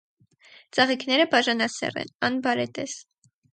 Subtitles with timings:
[0.77, 2.99] Ծաղիկները բաժանասեռ են, անբարետես։